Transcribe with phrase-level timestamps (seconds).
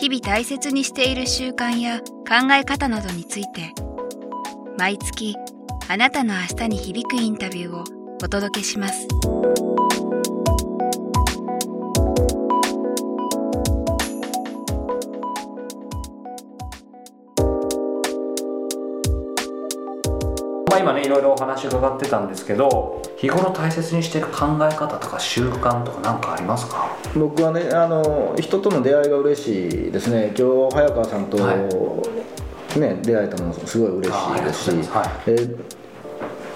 [0.00, 3.74] 日々大切にしている習慣や考え方などについて
[4.78, 5.36] 毎月
[5.88, 7.84] あなたの明日に響くインタビューを
[8.24, 9.06] お届けします。
[20.70, 26.96] まあ、今ねいろいろお話伺ってたんですけど日頃大切にしている考え方とか習慣とか何かありますか？
[27.14, 30.32] 僕はねあの人との出会いが嬉しいですね。
[30.36, 31.54] 今日早川さんと、は
[32.76, 35.58] ね出会えたのもすごい嬉しいですし、はえー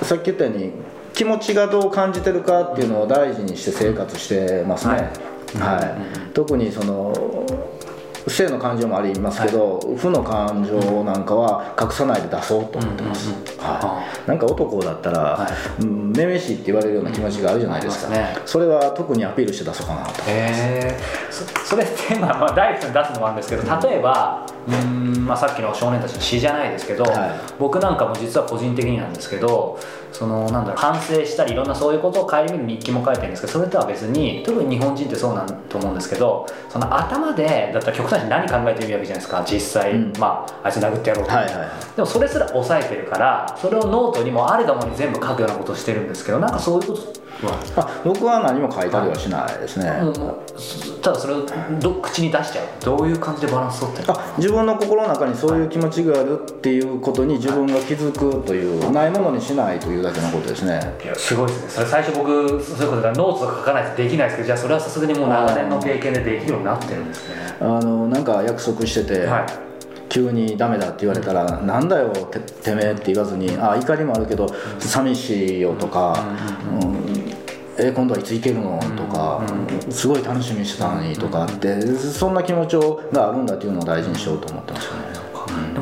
[0.02, 0.72] さっき言ったように
[1.14, 5.10] 気持ちがどう感じてるかっていうのを大事にして生活してますね、
[5.58, 6.32] はい。
[6.34, 7.12] 特にその
[8.30, 15.48] 性の感情もありますけど、負の感情なんかは隠さないで出そうと思ってます、うんうんうんはい、なんか男だったら、は
[15.80, 18.42] うんめめしいって言われるような気持ちがあるじゃないですか、うんありますね。
[18.46, 20.98] それは特にアピールして出そうかなとへえ。
[21.30, 24.84] そそれってまあまあダイレクトに出すのもあるんですけど例えばうー
[25.18, 27.30] ん、まあ、さっきの少年たちの詩じゃないですけど、はい。
[27.58, 29.78] 僕なんかも実は個人的になんですけど
[30.12, 39.44] そのなんだろう反省したりいろんなそういうことを顧みる日記も書いてるんですけどそれとは別に特に日本人ってそうなんと思うんですけどその頭でだったら極端に何考えてるわけじゃないですか。
[39.46, 40.12] 実際、うん。
[40.18, 41.30] まああいつ殴ってやろうと。
[41.30, 41.68] か、はいはいはい。
[41.96, 47.06] でもそれすら抑えてるからそれをノートにもあるがままに全部書くようなことをしてるんですけどなんかそういうことは
[47.76, 49.92] あ僕は何も書いたりはしないですね、
[51.02, 51.46] ただそれを
[51.80, 52.66] ど口に出しちゃう。
[52.82, 54.14] どういう感じでバランス取ってるの？
[54.14, 60.80] あ自分の心の中にそういう気持ちがあるっていうことに自分が気づくというないものにしないというだけのことですね。
[61.02, 61.68] いやすごいですね。
[61.70, 67.34] それ最初僕そういうことでノートとか書かないとできないですけどじゃあそれはさすがにもう長年の経験でできるようになってるんですね。
[67.60, 69.46] あのなんか約束してて、はい。
[70.06, 74.46] 急にダメだって言われたら「なんだよててめえ」って言わずに「あ怒りもあるけど
[74.78, 76.24] 寂しいよ」とか
[76.80, 77.13] 「うん
[77.78, 79.42] え今度はいつ行けるの?」とか
[79.90, 82.76] 「すごい楽しみにしてたのに」とかってそんな気持ち
[83.12, 85.13] があるんだっていうのを大事にしようと思ってますよね。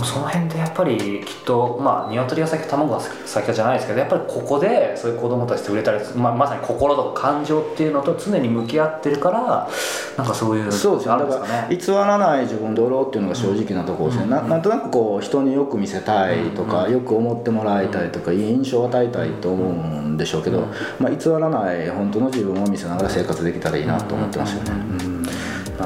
[0.02, 9.70] でもその辺でやっぱりきっとまあ鶏が先卵が先かじゃないですけどやっぱりここでそういう子供たちと売れたり、まあ、まさに心とか感情っていうのと常に向き合ってるから
[10.16, 11.24] なんかそういうそうですね。
[11.24, 11.76] ですかね。
[11.76, 20.66] 偽らない自分でおろうっていうのが正直なところですね、ななんとなくこう人によく見せたいとか、よく思ってもらいたいとか、いい印象を与えたいと思うんでしょうけど、
[20.98, 25.22] まあ、偽らない本当の自分を見せながら生活できたらいいなと思ってますよね、うん。
[25.22, 25.30] な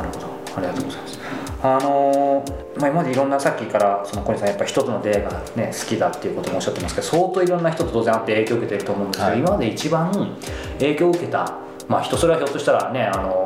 [0.03, 1.21] るほどありがとうございます
[1.63, 10.37] あのーまあ、今までいろんなさっきからその小西さんやっぱ人との出会いが、ね、好きだっていうこともおっしゃってますけど相当いろんな人と当然会って影響を受けてると思うんですけど、はい今まで一番
[10.79, 13.45] 影響を受けた、まあ、人それはひょっとしたらね、あの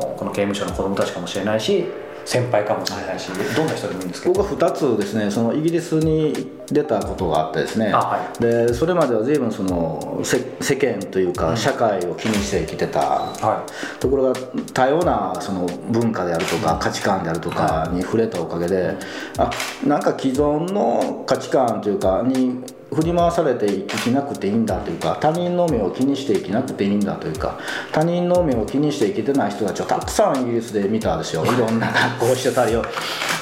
[0.00, 1.86] ーこの刑務所の子供たちかもしれないし
[2.24, 4.34] 先輩かもしれないしどんな人でもいいんですけど。
[4.34, 7.90] 僕は2つですねそのイギリスに出たことがあってですね。
[7.92, 8.42] あはい。
[8.42, 13.00] でそれまでは随分その世世間というか社会を気にして生きてた。
[13.00, 13.64] は
[14.00, 14.32] ところが
[14.72, 18.94] 多様なその文化であるとか価値観であるとかに触れたおかげで
[19.38, 19.50] あ
[19.86, 22.62] なんか既存の価値観というかに
[22.94, 27.58] 振り回されて生きなくていいんだというか他人の目を気にして生きなくていいんだというか
[27.92, 31.44] 他人の目を気にして生きてない人たちをたくさんイギリスで見たんですよ。
[31.46, 32.84] いろんな格好をしてたりを。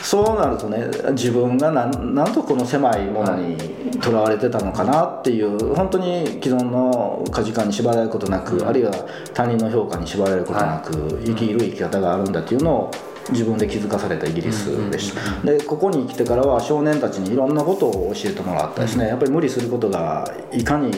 [0.02, 3.56] そうなるとね自分がなんなんとこの狭いものに
[4.00, 8.92] とらわれてたのかなっていう本当に既存の価値観に縛られることなく、あるいは
[9.32, 12.90] 他人の評価に縛られることなく、生きる生き方があるんだっていうのを
[13.30, 20.92] 自分で気づかされたイギリスでした、でここに来てからは少年たちにいろんなことを教えてもらったですね、やっぱり無理することがいかに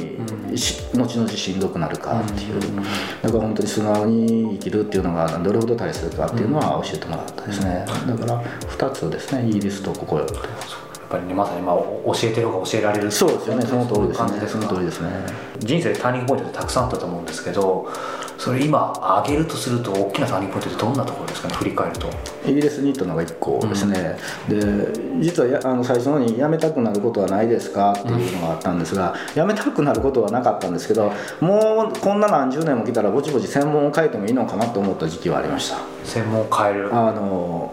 [0.56, 2.60] し後々しんどくなるかっていう、
[3.22, 10.26] だから本当に素直に生きるっていうのがどれほど大切かっていうのは教えてもらったですね、だから2つですねイギリスとここやっ
[11.10, 14.48] ぱりねまさにまあ教えてる方が教えられるそうですよねその通りですね。
[14.48, 15.10] その通りですね。
[15.58, 17.88] 人生でターニングポイントってたくさんあったと思うんですけど
[18.38, 21.54] それ今挙げるとすると大きなターニングポイントってどんなところですかね？
[21.54, 22.10] 振り返ると。
[22.44, 24.60] イギリスに行ったのが1個ですね、で
[25.20, 35.78] 実はやあの最初のに辞めたくなることはないですかっていうのがあったんですが、辞めたくなることはなかったんですけどもうこんな何十年も来たらぼちぼち専門を変えてもいいのかなと思った時期はありました。
[36.04, 36.94] 専門を変える。
[36.94, 37.72] あの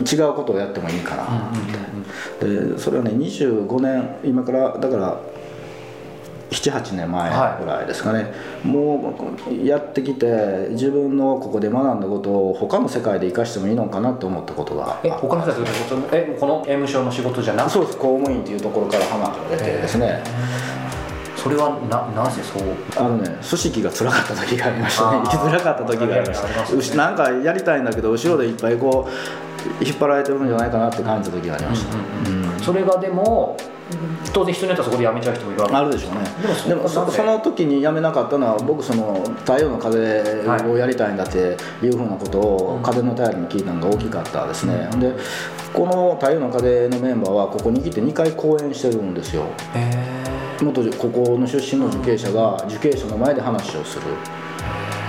[0.00, 1.50] 違うことをやってもいいかな
[2.38, 5.20] でそれはね25年今からだから
[6.50, 8.32] 78年前ぐらいですかね、
[8.64, 9.14] も
[9.50, 14.98] うやってきて自分のここで学んだことを他の世界で生かしてもいいのかなと思ったことが。
[15.04, 15.62] え他の人たち
[16.12, 20.22] えこの M 省の仕事じゃなくそうです公務員っていうところから浜が出てですね。
[21.36, 22.62] それはななぜそう？
[22.96, 25.20] あのね組織が辛かった時がありましたね。
[25.24, 26.88] 生きづらかった時がありましありますよね。
[26.88, 32.00] たなんかやりたいんだけど後ろでいっぱいこう引っ張られてるんじゃないかなって感じた時がありました、う
[32.56, 32.60] ん。
[32.60, 33.56] それがでも
[34.32, 35.74] 当然人によってはそこで辞めちゃう人もいるわけ。
[35.76, 36.20] あるでしょうね。
[36.68, 45.14] でもそそその時に辞めなかったのは僕その太陽の風をやりたいんだっていうふうなことを風の頼りに聞いたのが大きかったですね、で
[45.72, 49.44] この太陽の風のメンバーはここに来て2回講演してるんですよ。
[49.74, 50.28] へ
[50.62, 54.02] 元ここの出身の受刑者が受刑者の前で話をする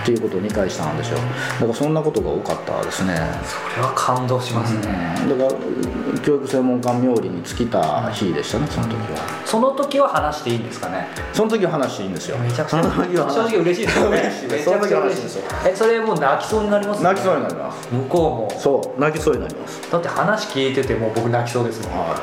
[0.02, 1.24] っていうことを2回したんですよだ
[1.60, 3.16] からそんなことが多かったですね。
[3.44, 9.42] それは感動しますね、だから教育専門官冥利に尽きた日でしたねその時は。
[9.46, 11.08] その時は話していいんですかね？
[11.34, 12.38] その時は話していいんですよ。
[12.38, 12.84] めちゃくちゃ。
[12.84, 14.32] その時は話正直嬉しいですよね。
[14.50, 15.44] めちゃくちゃ嬉しいですよ。
[15.66, 17.16] えそれもう泣きそうになりますよね。
[17.16, 17.94] 泣きそうになります。
[17.94, 18.60] 向こうも。
[18.60, 19.00] そう。
[19.00, 19.92] 泣きそうになります。
[19.92, 22.00] だって話聞いててもう僕泣きそうですもん。
[22.00, 22.16] は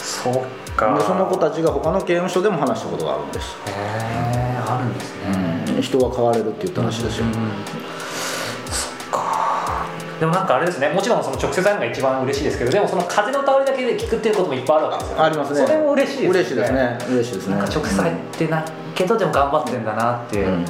[0.00, 0.94] そっいか。
[0.96, 5.35] でその子たちが他の刑務所でも話したことがあるんです、へえあるんですね、
[5.76, 7.00] うん、人は変われるって言ったらし。
[7.00, 7.26] いですよ、
[8.70, 9.86] そっか。
[10.18, 10.88] でもなんかあれですね。
[10.88, 15.22] もちろんその直接会うのが一番嬉しいですけどでもその風の香りだけで聞くっていうこともいっぱいあるわけですよ。
[15.22, 15.66] ありますね。
[15.66, 16.98] それも嬉しいですよね。
[17.08, 17.16] 嬉しいですね。
[17.16, 17.56] 嬉しいですね。
[17.56, 18.64] なんか直接会ってない
[18.94, 20.38] けどでも頑張ってんだなって。
[20.38, 20.64] いう、うん。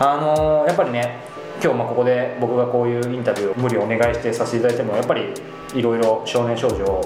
[0.00, 1.20] あのーやっぱりね
[1.62, 5.32] 今日まあここで僕がこういうインタビューを無理お願いしてさせていただいてもやっぱり
[5.74, 7.02] いろいろ少年少女を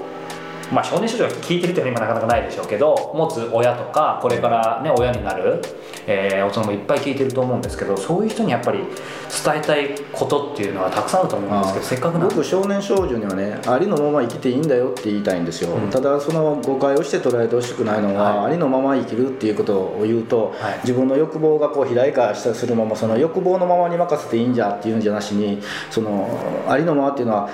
[0.73, 5.63] まあ少年少女が聞いてるっていうのは今なかなかないでしょうけど持つ親とかこれからね親になる、
[6.07, 15.91] えー大人もいっぱい聞いてると思うんですけどそういう人にやっぱり伝えたいことっていうのはたくさんあると思うんですけどせっかく僕少年少女にはねありのまま生きていいんだよって言いたいんですよ、うん。
[15.91, 18.47] ただその誤解をして捉えてほしくないのは、はい。
[18.47, 20.79] ありのまま生きるっていうことを言うと、はい。
[20.83, 25.61] 自分の欲望がこう肥大化したするままその欲望のままに任せていいんじゃっていうんじゃなしに
[25.91, 27.51] そのありのままっていうのは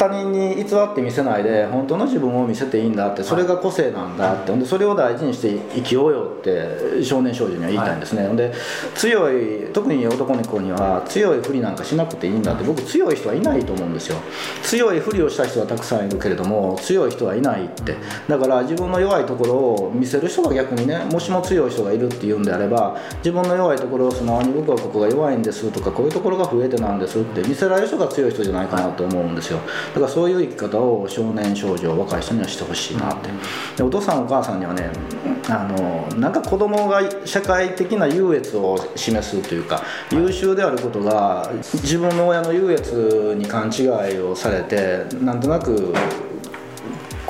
[0.00, 8.50] 他人に偽って見せないで本当の自分を見せていいんだってそれが個性なんだって、ほんでそれを大事にして生きようよって少年少女には言いたいんですね、ほんで
[8.94, 14.16] 強い特に男の子には強いふりなんかしなくていいんだって僕強い人はいないと思うんですよ。
[14.62, 17.96] 強いふりをした人はたくさんいるけれども強い人はいないって。
[18.26, 29.60] だから自分の弱いところを見せる人が逆にねもしも強い人がいるっていうんであれば自分の弱いところを素直に僕はここが弱いんですとかこういうところが増えてなんですって見せられる人が強い人じゃないかなと思うんですよ
[29.94, 33.30] だからそういう生き方を少年少女若い人にはしてほしいなって。
[33.76, 34.90] でお父さんお母さんにはね
[35.48, 39.82] あのなんか子供が社会的な優越を示すというか
[40.12, 43.84] 優秀であることが自分の親の優越に勘違
[44.14, 45.92] いをされてなんとなく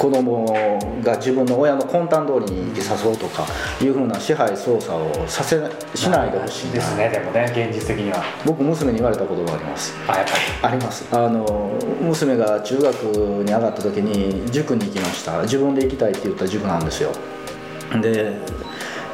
[0.00, 0.46] 子供
[1.04, 3.46] が自分の親の魂胆通りに生きさそうとか
[3.82, 5.60] いうふうな支配操作をさせ
[5.94, 6.72] しないでほしいな。
[6.72, 7.08] ですね。
[7.10, 8.24] でもね現実的には。
[8.46, 9.94] 僕娘に言われたことがあります。
[10.08, 10.74] あやっぱり。
[10.74, 11.06] あります。
[11.14, 12.94] あの娘が中学
[13.44, 17.12] に上がった時に塾に行きました自分で行きたいって言った塾なんですよ
[18.00, 18.32] で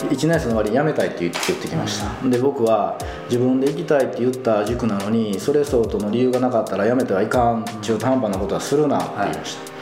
[0.08, 9.72] 1年生の終わりに辞めたいって言ってきましたで僕は自分で行きたいって言った塾なのにそれ相当の理由がなかったら辞めてはいかん中途半端なことはするなって言いました、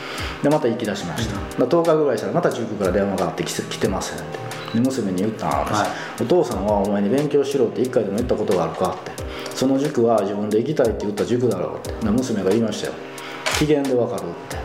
[0.45, 4.39] でまた行き出しました、だから10日ぐらいしたらまた塾から電話があってきて来てませんって。
[4.75, 6.23] で娘に言ったんです、はい。
[6.23, 8.91] お父さんはお前に勉強しろって一回でも言ったことがあるか？
[8.91, 9.13] って。
[9.55, 11.93] その塾は自分で行きたいって言った塾だろうって。
[12.05, 12.93] で娘が言いましたよ。
[13.59, 14.59] 機嫌でわかるって。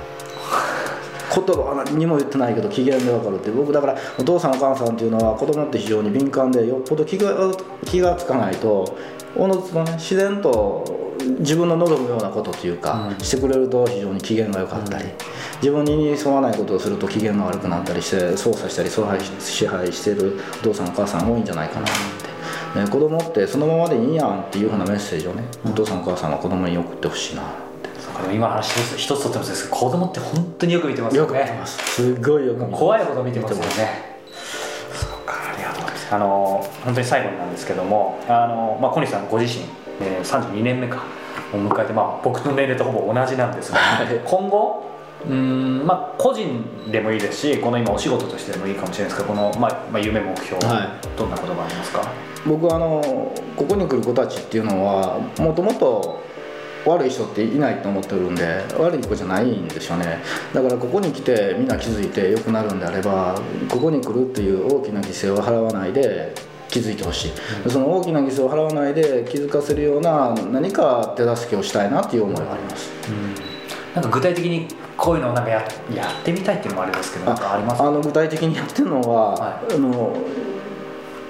[1.34, 3.50] 言葉は何にも言ってないけど機嫌でわかるって。
[3.50, 7.54] 僕だからお父さんお母さんっていうのは子供って非常に敏感でよっぽど気が
[7.86, 8.98] 気がつかないと
[9.38, 10.99] おのずとね自然と
[11.40, 13.24] 自分の望むようなことというか、うん。
[13.24, 15.06] してくれると非常に機嫌が良かったり、
[15.62, 21.92] 自分に沿わないことをすると機嫌が悪くなったりして操作したり支配し支配してるお父さんお母さん多いんじゃないかなっ
[22.74, 27.44] て、ね、子供ってそのままでいいやんっていうふうなメッセージをね、お父さんお母さんは子供に送ってほしいな
[28.34, 31.78] 今話一つ一つとってもそうですけど子供って本当によく見てますよよく見てねます。
[31.96, 32.80] すごいよく見てます。
[32.80, 33.66] 怖いほど見てますよね。
[34.94, 36.16] そうかありがとうございます。
[36.16, 39.66] あの本当に最後になんですけどもあの、まあ、小西さんご自身、
[40.02, 41.04] えー、32年目か
[41.54, 44.08] を迎えて、まあ、僕の年齢とほぼ同じなんですが、はい。
[44.26, 44.90] 今後
[45.26, 52.10] うーんまあ個人でもいいですしこの今お仕事としてでもいいかもしれないですけどこの、まあまあ、夢目標、はどんなことがありますか？
[52.46, 56.24] 僕はあのここに来る子たちっていうのはもともと
[56.86, 60.20] 悪い人っていないと思ってるんで悪い子じゃないんですよね。
[60.54, 63.38] だからここに来てみんな気づいて良くなるんであれば
[63.70, 66.34] ここに来るっていう大きな犠牲を払わないで
[66.70, 67.32] 気づいてほしい、
[67.70, 72.92] その大きな犠牲を払わないで気づかせるような何か手助けをしたいなっていう思いがあります。
[73.96, 79.74] なんか具体的にこういうのをなんかややってみたいっていうのもあれですけどなんかありますあの具体的にやってるのは、はい。
[79.74, 80.16] あの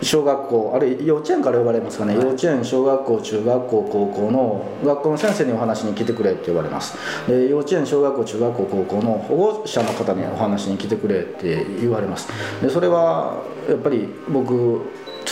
[0.02, 2.26] 小学校あれ幼稚園から呼ばれますかね、はい。
[2.26, 6.98] 幼稚園小学校中学校高校の学校の先生にお話に来てくれって言われます。
[7.28, 12.28] で幼稚園小学校中学校高校の保護者の方にお話に来てくれって言われます。
[12.62, 14.82] でそれはやっぱり僕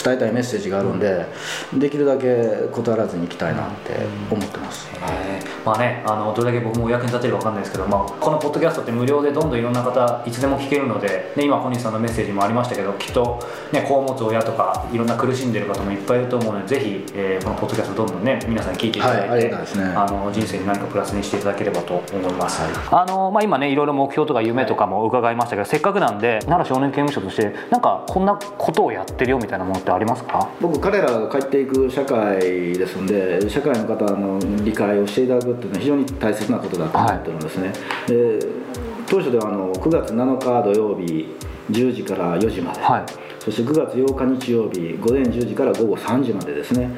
[0.04, 1.26] 伝えたいメッセージがあるんで
[1.74, 3.94] できるだけ断らずに行きたいなって
[4.30, 13.40] 思ってます、えーまあね、あのどれだけ僕もお役に立てるか分かんないですけど、まあ、このポッドキャストって無料でどんどんいろんな方いつでも聞けるので、ね、今小西さんのメッセージもありましたけどきっと、
[13.72, 19.84] ね、子を持つ親とかいろんな苦しんでる方もいっぱいいると思うのでぜひ、えーこのポッドキャストどんどんね皆さんに聞いていただいて、はいね。
[19.96, 22.72] あの人生に何かプラスにしていただければと思います、はい。
[22.92, 30.50] あのまあ、今ねいろいろ目標とか夢とかも伺いましたけど、せっかくなんで奈良少年刑務所としてなんかこんなことをやってるよみたいなものってありますか？
[30.62, 32.40] 僕彼らが帰っていく社会
[32.78, 37.74] ですんで社会の方の理解をしていただくっていうのは非常に大切なことだと思ってるんですね、
[38.08, 38.40] で
[39.08, 41.36] 当初ではあの9月7日土曜日
[41.72, 43.06] 10時から4時まで、はい。
[43.40, 46.90] そして9月8日日曜日午前10時から午後3時までですね。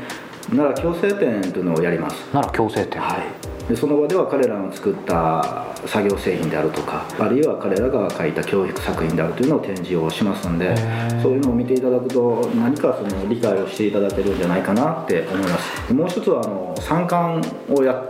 [0.51, 2.23] 奈良矯正展というのをやります。
[2.31, 3.27] 奈良矯正展はい、
[3.69, 11.21] でその場では彼らの作った作業製品であるとかあるいは彼らが書いた教育作品であるというのを展示をしますんでー。
[11.21, 15.93] そういうのを見ていただくと何かその理解をしていただけるんじゃないかなって思います。
[15.93, 18.07] もう一つはあの参観をやっ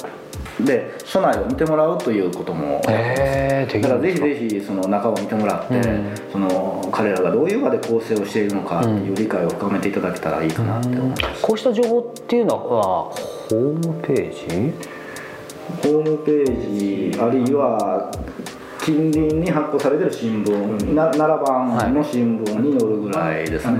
[0.65, 6.13] て書内を見てもらうということもだからぜひぜひその中を見てもらって、うん。
[6.31, 13.55] その彼らがどういう場で構成をしているのかっていう理解を深めていただけたらいいかなって思います、こうした情報っていうのはホー
[13.87, 14.98] ムページ？
[15.83, 18.11] ホームページあるいは
[18.81, 23.77] 近隣に発行されてる新聞、な奈良版の新聞に載るぐらいですね、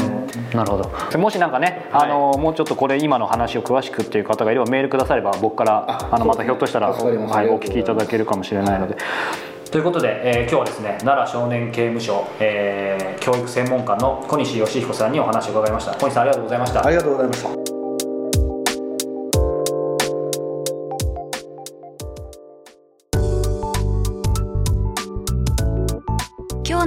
[0.53, 1.17] なるほど。
[1.17, 8.97] もしなんかね、あのもうちょっとこれ今の話を詳しくっていう方がいればメールくだされば僕からああのまたひょっとしたら、はい、お聞きいただけるかもしれないので。
[9.71, 15.93] ということで、えー今日はですね奈良少年刑務所、えー教育専門官の小西義彦さんにお話を伺いました。
[15.93, 16.85] 小西さんありがとうございました。
[16.85, 17.78] ありがとうございました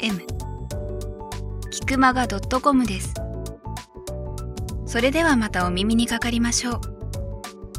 [0.00, 0.20] m
[1.70, 3.14] キクマガ .com です。
[4.86, 6.80] それではまたお耳にかかりましょう。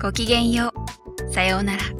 [0.01, 0.73] ごきげんよ
[1.27, 1.33] う。
[1.33, 1.98] さようなら。